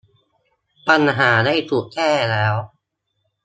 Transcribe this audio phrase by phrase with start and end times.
[0.87, 2.55] ปัญหาได้ถูกแก้แล้ว